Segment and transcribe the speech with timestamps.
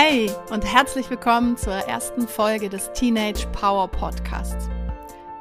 [0.00, 4.68] Hey und herzlich willkommen zur ersten Folge des Teenage Power Podcasts.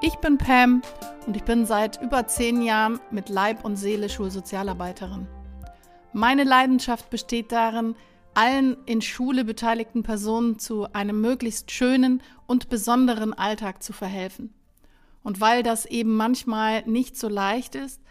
[0.01, 0.81] Ich bin Pam
[1.27, 5.27] und ich bin seit über zehn Jahren mit Leib und Seele Schulsozialarbeiterin.
[6.11, 7.93] Meine Leidenschaft besteht darin,
[8.33, 14.55] allen in Schule beteiligten Personen zu einem möglichst schönen und besonderen Alltag zu verhelfen.
[15.21, 18.01] Und weil das eben manchmal nicht so leicht ist,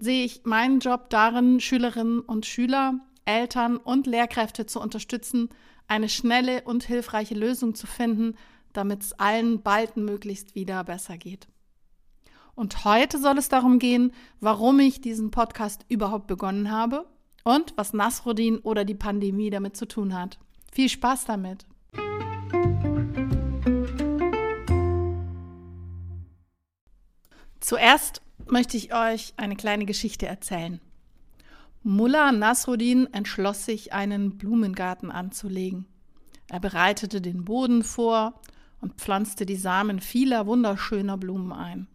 [0.00, 2.94] sehe ich meinen Job darin, Schülerinnen und Schüler,
[3.26, 5.50] Eltern und Lehrkräfte zu unterstützen,
[5.88, 8.36] eine schnelle und hilfreiche Lösung zu finden,
[8.72, 11.48] damit es allen bald möglichst wieder besser geht.
[12.54, 17.06] Und heute soll es darum gehen, warum ich diesen Podcast überhaupt begonnen habe
[17.44, 20.38] und was Nasruddin oder die Pandemie damit zu tun hat.
[20.72, 21.66] Viel Spaß damit!
[27.60, 30.80] Zuerst möchte ich euch eine kleine Geschichte erzählen.
[31.88, 35.86] Mullah Nasruddin entschloss sich, einen Blumengarten anzulegen.
[36.48, 38.40] Er bereitete den Boden vor
[38.80, 41.86] und pflanzte die Samen vieler wunderschöner Blumen ein.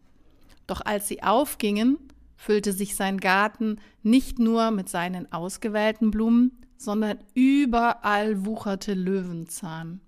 [0.65, 1.97] Doch als sie aufgingen,
[2.37, 9.99] füllte sich sein Garten nicht nur mit seinen ausgewählten Blumen, sondern überall wucherte Löwenzahn.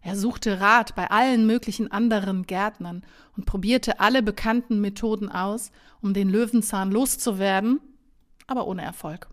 [0.00, 3.02] Er suchte Rat bei allen möglichen anderen Gärtnern
[3.36, 7.80] und probierte alle bekannten Methoden aus, um den Löwenzahn loszuwerden
[8.46, 9.28] aber ohne Erfolg.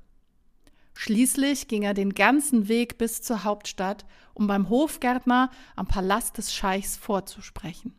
[0.95, 6.53] Schließlich ging er den ganzen Weg bis zur Hauptstadt, um beim Hofgärtner am Palast des
[6.53, 7.93] Scheichs vorzusprechen.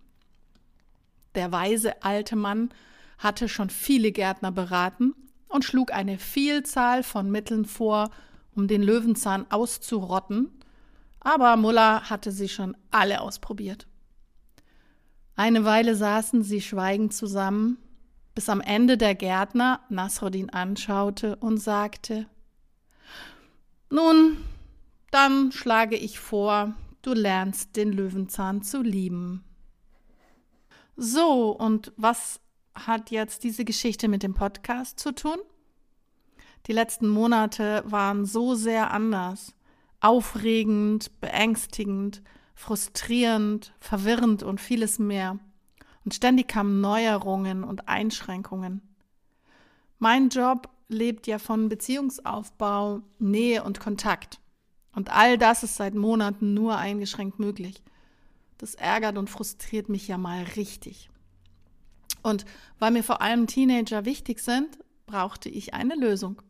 [1.35, 2.71] Der weise alte Mann
[3.19, 5.15] hatte schon viele Gärtner beraten
[5.49, 8.11] und schlug eine Vielzahl von Mitteln vor,
[8.55, 10.51] um den Löwenzahn auszurotten,
[11.21, 13.87] aber Muller hatte sie schon alle ausprobiert.
[15.37, 17.79] Eine Weile saßen sie schweigend zusammen,
[18.35, 22.27] bis am Ende der Gärtner Nasruddin anschaute und sagte,
[23.91, 24.39] Nun,
[25.11, 29.45] dann schlage ich vor, du lernst den Löwenzahn zu lieben.
[30.97, 32.41] So, und was
[32.75, 35.39] hat jetzt diese Geschichte mit dem Podcast zu tun?
[36.67, 39.55] Die letzten Monate waren so sehr anders,
[40.01, 42.23] aufregend, beängstigend,
[42.55, 45.39] frustrierend, verwirrend und vieles mehr.
[46.05, 48.83] Und ständig kamen Neuerungen und Einschränkungen.
[49.99, 54.39] Mein Job lebt ja von Beziehungsaufbau, Nähe und Kontakt.
[54.95, 57.83] Und all das ist seit Monaten nur eingeschränkt möglich.
[58.59, 61.11] Das ärgert und frustriert mich ja mal richtig.
[62.23, 62.45] Und
[62.79, 66.41] weil mir vor allem Teenager wichtig sind, brauchte ich eine Lösung.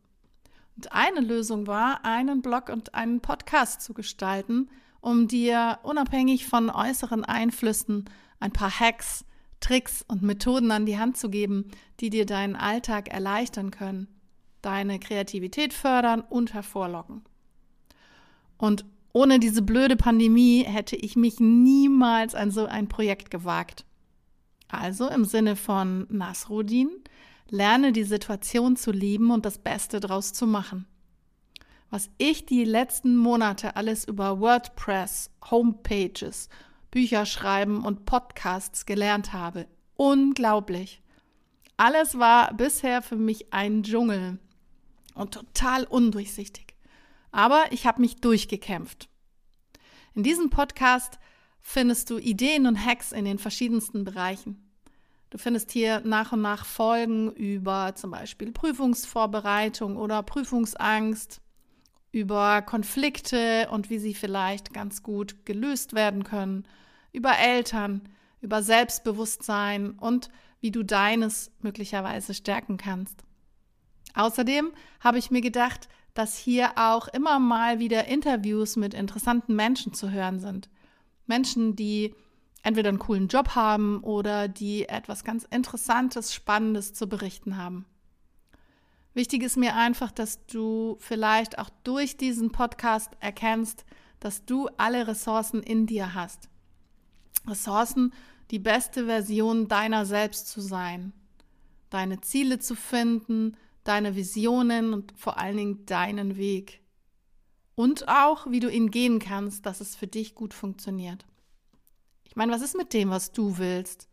[0.75, 4.69] Und eine Lösung war, einen Blog und einen Podcast zu gestalten,
[5.01, 8.05] um dir unabhängig von äußeren Einflüssen
[8.39, 9.25] ein paar Hacks,
[9.59, 14.07] Tricks und Methoden an die Hand zu geben, die dir deinen Alltag erleichtern können,
[14.61, 17.23] deine Kreativität fördern und hervorlocken.
[18.57, 23.85] Und ohne diese blöde Pandemie hätte ich mich niemals an so ein Projekt gewagt.
[24.67, 26.89] Also im Sinne von Nasruddin,
[27.49, 30.85] lerne die Situation zu lieben und das Beste draus zu machen.
[31.89, 36.49] Was ich die letzten Monate alles über WordPress, Homepages
[36.95, 39.67] Bücher schreiben und Podcasts gelernt habe.
[39.97, 41.01] Unglaublich.
[41.75, 44.39] Alles war bisher für mich ein Dschungel
[45.13, 46.73] und total undurchsichtig.
[47.33, 49.09] Aber ich habe mich durchgekämpft.
[50.13, 51.19] In diesem Podcast
[51.59, 54.71] findest du Ideen und Hacks in den verschiedensten Bereichen.
[55.31, 61.41] Du findest hier nach und nach Folgen über zum Beispiel Prüfungsvorbereitung oder Prüfungsangst,
[62.13, 66.65] über Konflikte und wie sie vielleicht ganz gut gelöst werden können
[67.15, 68.01] über Eltern,
[68.41, 70.29] über Selbstbewusstsein und
[70.61, 73.23] wie du deines möglicherweise stärken kannst.
[74.13, 79.93] Außerdem habe ich mir gedacht, dass hier auch immer mal wieder Interviews mit interessanten Menschen
[79.93, 80.69] zu hören sind.
[81.27, 82.15] Menschen, die
[82.63, 87.85] entweder einen coolen Job haben oder die etwas ganz Interessantes, Spannendes zu berichten haben.
[89.13, 93.85] Wichtig ist mir einfach, dass du vielleicht auch durch diesen Podcast erkennst,
[94.19, 96.49] dass du alle Ressourcen in dir hast.
[97.47, 98.13] Ressourcen,
[98.51, 101.13] die beste Version deiner selbst zu sein,
[101.89, 106.81] deine Ziele zu finden, deine Visionen und vor allen Dingen deinen Weg.
[107.75, 111.25] Und auch, wie du ihn gehen kannst, dass es für dich gut funktioniert.
[112.23, 114.09] Ich meine, was ist mit dem, was du willst?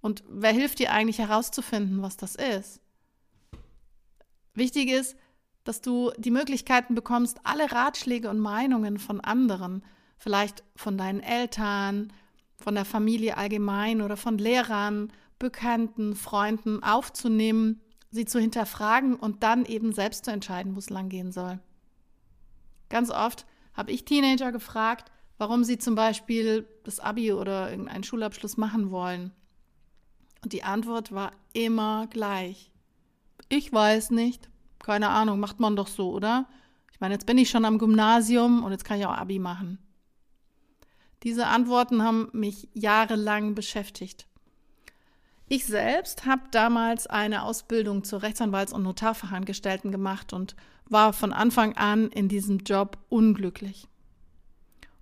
[0.00, 2.80] Und wer hilft dir eigentlich herauszufinden, was das ist?
[4.54, 5.16] Wichtig ist,
[5.64, 9.84] dass du die Möglichkeiten bekommst, alle Ratschläge und Meinungen von anderen,
[10.16, 12.12] vielleicht von deinen Eltern,
[12.62, 17.80] von der Familie allgemein oder von Lehrern, Bekannten, Freunden aufzunehmen,
[18.10, 21.58] sie zu hinterfragen und dann eben selbst zu entscheiden, wo es lang gehen soll.
[22.88, 28.56] Ganz oft habe ich Teenager gefragt, warum sie zum Beispiel das Abi oder irgendeinen Schulabschluss
[28.56, 29.32] machen wollen.
[30.42, 32.70] Und die Antwort war immer gleich.
[33.48, 34.48] Ich weiß nicht.
[34.78, 36.48] Keine Ahnung, macht man doch so, oder?
[36.92, 39.78] Ich meine, jetzt bin ich schon am Gymnasium und jetzt kann ich auch Abi machen.
[41.22, 44.26] Diese Antworten haben mich jahrelang beschäftigt.
[45.48, 51.76] Ich selbst habe damals eine Ausbildung zur Rechtsanwalts- und Notarfachangestellten gemacht und war von Anfang
[51.76, 53.86] an in diesem Job unglücklich.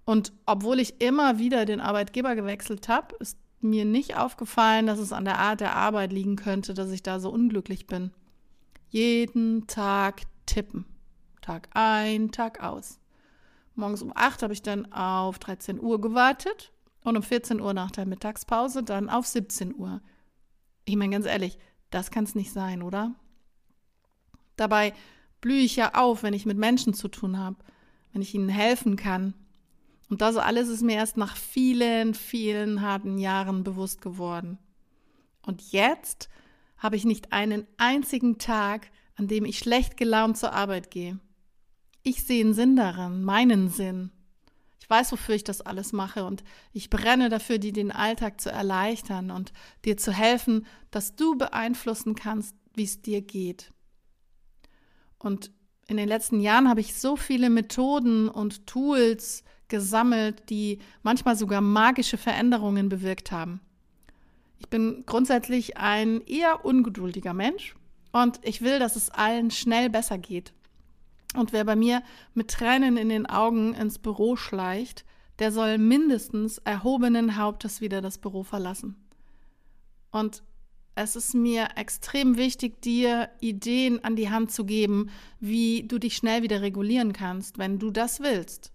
[0.05, 5.13] Und obwohl ich immer wieder den Arbeitgeber gewechselt habe, ist mir nicht aufgefallen, dass es
[5.13, 8.11] an der Art der Arbeit liegen könnte, dass ich da so unglücklich bin.
[8.89, 10.85] Jeden Tag tippen.
[11.43, 13.00] Tag ein, Tag aus.
[13.81, 16.73] Morgens um 8 habe ich dann auf 13 Uhr gewartet
[17.03, 20.01] und um 14 Uhr nach der Mittagspause dann auf 17 Uhr.
[20.85, 21.59] Ich meine ganz ehrlich,
[21.91, 23.15] das kann es nicht sein, oder?
[24.57, 24.93] Dabei
[25.41, 27.57] blühe ich ja auf, wenn ich mit Menschen zu tun habe,
[28.13, 29.35] wenn ich ihnen helfen kann.
[30.09, 34.59] Und das alles ist mir erst nach vielen, vielen harten Jahren bewusst geworden.
[35.47, 36.29] Und jetzt
[36.77, 41.19] habe ich nicht einen einzigen Tag, an dem ich schlecht gelaunt zur Arbeit gehe.
[42.03, 44.11] Ich sehe einen Sinn darin, meinen Sinn.
[44.81, 46.43] Ich weiß, wofür ich das alles mache und
[46.73, 49.53] ich brenne dafür, dir den Alltag zu erleichtern und
[49.85, 53.73] dir zu helfen, dass du beeinflussen kannst, wie es dir geht.
[55.19, 55.51] Und
[55.87, 61.61] in den letzten Jahren habe ich so viele Methoden und Tools gesammelt, die manchmal sogar
[61.61, 63.61] magische Veränderungen bewirkt haben.
[64.59, 67.75] Ich bin grundsätzlich ein eher ungeduldiger Mensch
[68.13, 70.53] und ich will, dass es allen schnell besser geht.
[71.35, 72.03] Und wer bei mir
[72.35, 75.05] mit Tränen in den Augen ins Büro schleicht,
[75.39, 78.97] der soll mindestens erhobenen Hauptes wieder das Büro verlassen.
[80.11, 80.43] Und
[80.95, 86.17] es ist mir extrem wichtig, dir Ideen an die Hand zu geben, wie du dich
[86.17, 88.73] schnell wieder regulieren kannst, wenn du das willst.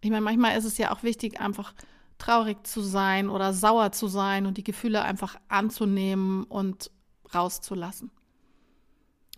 [0.00, 1.74] Ich meine, manchmal ist es ja auch wichtig, einfach
[2.16, 6.90] traurig zu sein oder sauer zu sein und die Gefühle einfach anzunehmen und
[7.34, 8.10] rauszulassen.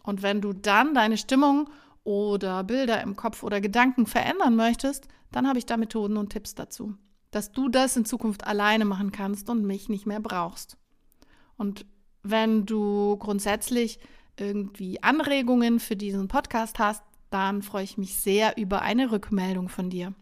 [0.02, 1.68] Und wenn du dann deine Stimmung
[2.04, 6.54] oder Bilder im Kopf oder Gedanken verändern möchtest, dann habe ich da Methoden und Tipps
[6.54, 6.94] dazu,
[7.30, 10.76] dass du das in Zukunft alleine machen kannst und mich nicht mehr brauchst.
[11.56, 11.86] Und
[12.22, 13.98] wenn du grundsätzlich
[14.38, 19.90] irgendwie Anregungen für diesen Podcast hast, dann freue ich mich sehr über eine Rückmeldung von
[19.90, 20.14] dir.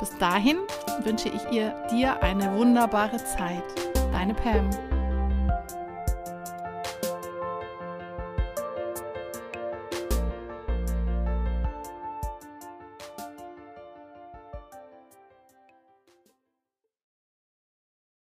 [0.01, 0.59] Bis dahin
[1.05, 3.63] wünsche ich ihr dir eine wunderbare Zeit.
[4.13, 4.71] Deine Pam.